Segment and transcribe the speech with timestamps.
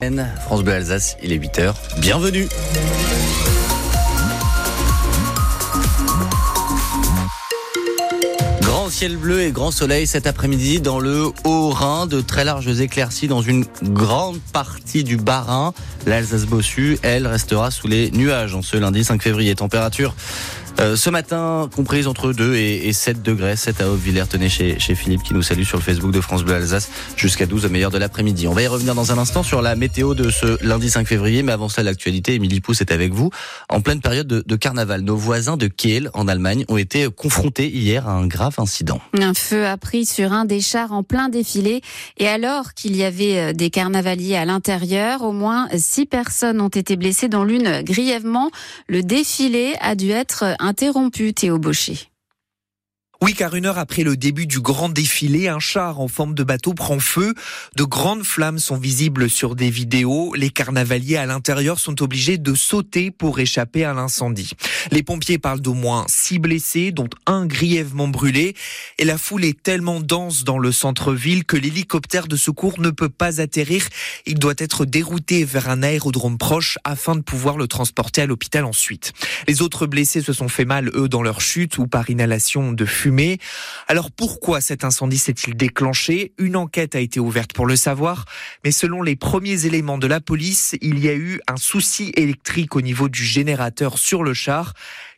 [0.00, 1.74] France Bleu Alsace, il est 8h.
[1.98, 2.46] Bienvenue
[8.60, 13.26] Grand ciel bleu et grand soleil cet après-midi dans le Haut-Rhin, de très larges éclaircies
[13.26, 15.74] dans une grande partie du Bas-Rhin.
[16.06, 19.56] L'Alsace Bossu, elle, restera sous les nuages en ce lundi 5 février.
[19.56, 20.14] Température
[20.80, 24.26] euh, ce matin, comprise entre 2 et, 7 degrés, 7 à Haute-Villers.
[24.28, 27.46] Tenez chez, chez Philippe qui nous salue sur le Facebook de France Bleu Alsace jusqu'à
[27.46, 28.46] 12 au meilleur de l'après-midi.
[28.46, 31.42] On va y revenir dans un instant sur la météo de ce lundi 5 février,
[31.42, 33.30] mais avant cela, l'actualité, Émilie Pousse est avec vous.
[33.68, 37.68] En pleine période de, de, carnaval, nos voisins de Kiel, en Allemagne, ont été confrontés
[37.68, 39.00] hier à un grave incident.
[39.18, 41.82] Un feu a pris sur un des chars en plein défilé
[42.18, 46.68] et alors qu'il y avait euh, des carnavaliers à l'intérieur, au moins six personnes ont
[46.68, 48.50] été blessées, dont l'une grièvement.
[48.88, 51.98] Le défilé a dû être interrompu, Théo Baucher.
[53.20, 56.44] Oui, car une heure après le début du grand défilé, un char en forme de
[56.44, 57.34] bateau prend feu.
[57.74, 60.34] De grandes flammes sont visibles sur des vidéos.
[60.36, 64.52] Les carnavaliers à l'intérieur sont obligés de sauter pour échapper à l'incendie.
[64.90, 68.54] Les pompiers parlent d'au moins six blessés, dont un grièvement brûlé.
[68.98, 73.08] Et la foule est tellement dense dans le centre-ville que l'hélicoptère de secours ne peut
[73.08, 73.88] pas atterrir.
[74.26, 78.64] Il doit être dérouté vers un aérodrome proche afin de pouvoir le transporter à l'hôpital
[78.64, 79.12] ensuite.
[79.46, 82.84] Les autres blessés se sont fait mal, eux, dans leur chute ou par inhalation de
[82.84, 83.38] fumée
[83.86, 86.32] alors pourquoi cet incendie s'est-il déclenché?
[86.38, 88.24] Une enquête a été ouverte pour le savoir,
[88.64, 92.76] mais selon les premiers éléments de la police, il y a eu un souci électrique
[92.76, 94.67] au niveau du générateur sur le char.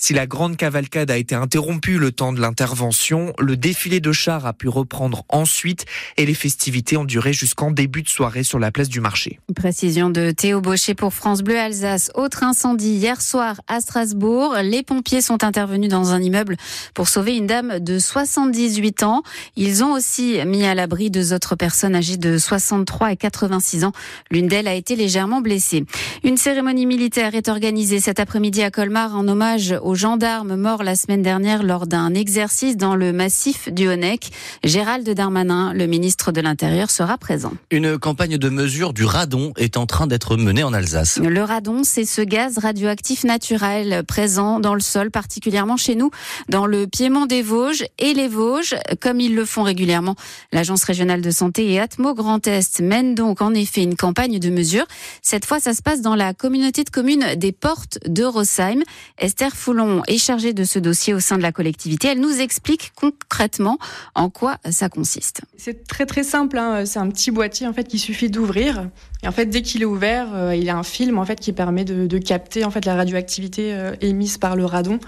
[0.00, 4.46] Si la grande cavalcade a été interrompue le temps de l'intervention, le défilé de chars
[4.46, 8.70] a pu reprendre ensuite et les festivités ont duré jusqu'en début de soirée sur la
[8.70, 9.40] place du marché.
[9.56, 12.12] Précision de Théo Baucher pour France Bleu Alsace.
[12.14, 14.56] Autre incendie hier soir à Strasbourg.
[14.62, 16.56] Les pompiers sont intervenus dans un immeuble
[16.94, 19.22] pour sauver une dame de 78 ans.
[19.56, 23.92] Ils ont aussi mis à l'abri deux autres personnes âgées de 63 et 86 ans.
[24.30, 25.84] L'une d'elles a été légèrement blessée.
[26.22, 29.37] Une cérémonie militaire est organisée cet après-midi à Colmar en hommage
[29.82, 34.30] aux gendarmes morts la semaine dernière lors d'un exercice dans le massif du Honeck.
[34.64, 37.52] Gérald Darmanin, le ministre de l'Intérieur, sera présent.
[37.70, 41.18] Une campagne de mesure du radon est en train d'être menée en Alsace.
[41.18, 46.10] Le radon, c'est ce gaz radioactif naturel présent dans le sol, particulièrement chez nous,
[46.48, 50.16] dans le piémont des Vosges et les Vosges, comme ils le font régulièrement.
[50.52, 54.50] L'Agence régionale de santé et Atmo Grand Est mène donc en effet une campagne de
[54.50, 54.86] mesure.
[55.22, 58.82] Cette fois, ça se passe dans la communauté de communes des Portes de Rosheim.
[59.28, 62.08] Esther Foulon est chargée de ce dossier au sein de la collectivité.
[62.08, 63.76] Elle nous explique concrètement
[64.14, 65.42] en quoi ça consiste.
[65.58, 66.56] C'est très très simple.
[66.56, 66.86] Hein.
[66.86, 68.88] C'est un petit boîtier en fait qu'il suffit d'ouvrir.
[69.22, 71.38] Et en fait, dès qu'il est ouvert, euh, il y a un film en fait
[71.40, 74.98] qui permet de, capter en fait la radioactivité euh, émise par le radon.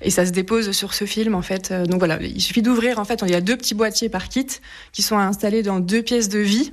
[0.00, 1.70] Et ça se dépose sur ce film en fait.
[1.70, 2.98] Euh, donc voilà, il suffit d'ouvrir.
[2.98, 4.46] En fait, il y a deux petits boîtiers par kit
[4.92, 6.72] qui sont installés dans deux pièces de vie.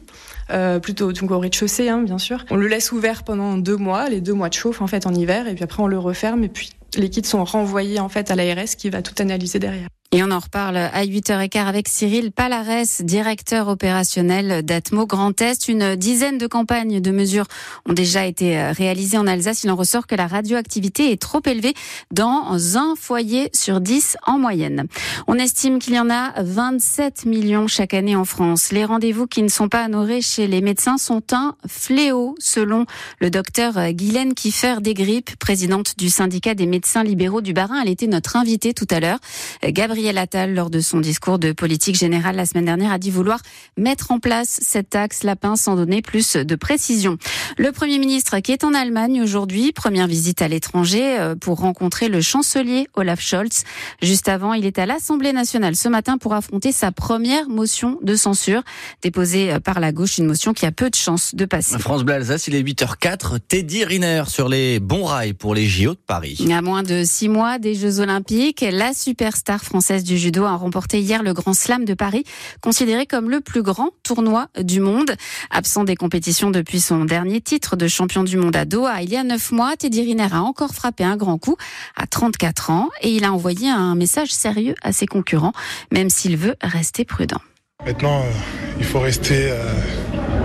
[0.82, 2.46] plutôt donc au rez-de-chaussée hein, bien sûr.
[2.50, 5.14] On le laisse ouvert pendant deux mois, les deux mois de chauffe en fait en
[5.14, 8.32] hiver, et puis après on le referme et puis les kits sont renvoyés en fait
[8.32, 9.88] à l'ARS qui va tout analyser derrière.
[10.16, 15.68] Et on en reparle à 8h15 avec Cyril Palares, directeur opérationnel d'Atmo Grand Est.
[15.68, 17.48] Une dizaine de campagnes de mesures
[17.90, 19.64] ont déjà été réalisées en Alsace.
[19.64, 21.74] Il en ressort que la radioactivité est trop élevée
[22.12, 24.86] dans un foyer sur 10 en moyenne.
[25.26, 28.72] On estime qu'il y en a 27 millions chaque année en France.
[28.72, 32.86] Les rendez-vous qui ne sont pas honorés chez les médecins sont un fléau, selon
[33.20, 37.82] le docteur Guylaine Kiffer des Grippes, présidente du syndicat des médecins libéraux du Barin.
[37.82, 39.18] Elle était notre invitée tout à l'heure.
[39.64, 43.10] Gabriel Gabriel Attal, lors de son discours de politique générale la semaine dernière, a dit
[43.10, 43.40] vouloir
[43.78, 47.18] mettre en place cette taxe lapin sans donner plus de précision.
[47.58, 52.10] Le Premier ministre qui est en Allemagne aujourd'hui, première visite à l'étranger euh, pour rencontrer
[52.10, 53.64] le chancelier Olaf Scholz.
[54.02, 58.18] Juste avant, il est à l'Assemblée nationale ce matin pour affronter sa première motion de
[58.18, 58.62] censure
[59.02, 61.80] déposée euh, par la gauche, une motion qui a peu de chances de passer.
[61.80, 63.40] France Bleu Alsace, il est 8h04.
[63.48, 66.46] Teddy Riner sur les bons rails pour les JO de Paris.
[66.52, 71.00] À moins de six mois des Jeux Olympiques, la superstar française du judo a remporté
[71.00, 72.24] hier le Grand Slam de Paris,
[72.62, 75.12] considéré comme le plus grand tournoi du monde.
[75.52, 79.18] Absent des compétitions depuis son dernier titre de champion du monde à Doha il y
[79.18, 81.58] a neuf mois, Teddy Riner a encore frappé un grand coup
[81.96, 85.54] à 34 ans et il a envoyé un message sérieux à ses concurrents,
[85.92, 87.42] même s'il veut rester prudent.
[87.86, 88.32] Maintenant, euh,
[88.80, 89.74] il faut rester euh,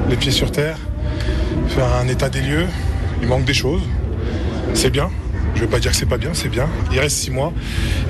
[0.08, 0.76] les pieds sur terre,
[1.68, 2.66] faire un état des lieux.
[3.22, 3.82] Il manque des choses.
[4.74, 5.10] C'est bien,
[5.54, 6.68] je ne vais pas dire que c'est pas bien, c'est bien.
[6.92, 7.52] Il reste six mois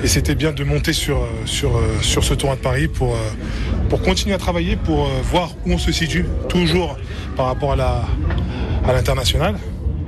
[0.03, 1.27] et c'était bien de monter sur, euh,
[1.63, 3.17] euh, ce tournoi de Paris pour, euh,
[3.89, 6.97] pour continuer à travailler, pour voir où on se situe, toujours
[7.35, 8.05] par rapport à
[8.87, 9.55] l'international.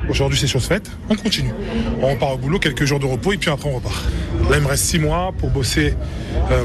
[0.09, 0.91] Aujourd'hui, c'est chose faite.
[1.09, 1.53] On continue.
[2.01, 4.03] On repart au boulot, quelques jours de repos et puis après, on repart.
[4.49, 5.95] Là, il me reste six mois pour bosser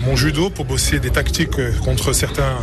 [0.05, 2.57] mon judo, pour bosser des tactiques contre certains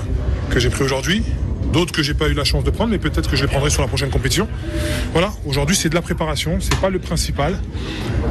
[0.50, 1.23] que j'ai pris aujourd'hui.
[1.71, 3.69] D'autres que j'ai pas eu la chance de prendre, mais peut-être que je les prendrai
[3.69, 4.48] sur la prochaine compétition.
[5.12, 7.57] Voilà, aujourd'hui c'est de la préparation, c'est pas le principal.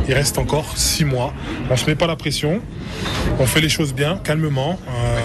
[0.08, 1.32] Il reste encore six mois.
[1.70, 2.61] On se met pas la pression,
[3.38, 4.79] on fait les choses bien, calmement.
[4.88, 5.19] Euh,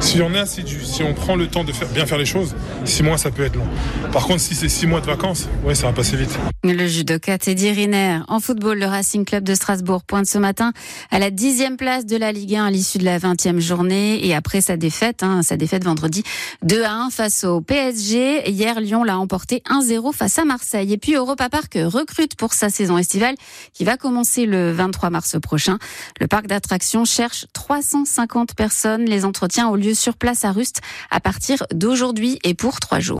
[0.00, 2.54] si on est assidu, si on prend le temps de faire, bien faire les choses,
[2.84, 3.66] six mois ça peut être long.
[4.12, 6.38] Par contre, si c'est six mois de vacances, ouais, ça va passer vite.
[6.64, 8.20] Le judoka Teddy Riner.
[8.28, 10.72] En football, le Racing Club de Strasbourg pointe ce matin
[11.10, 14.32] à la dixième place de la Ligue 1 à l'issue de la vingtième journée et
[14.32, 16.22] après sa défaite, hein, sa défaite vendredi
[16.62, 18.48] 2 à 1 face au PSG.
[18.48, 20.92] Hier, Lyon l'a emporté 1-0 face à Marseille.
[20.92, 23.34] Et puis Europa Park recrute pour sa saison estivale
[23.72, 25.78] qui va commencer le 23 mars prochain.
[26.20, 29.04] Le parc d'attractions cherche 350 personnes.
[29.06, 30.80] Les entretiens ont lieu sur place à Rust
[31.10, 33.10] à partir d'aujourd'hui et pour trois jours.